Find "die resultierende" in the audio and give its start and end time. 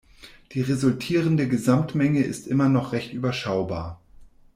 0.53-1.47